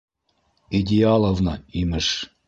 [0.79, 2.07] «Идеаловна!», имеш!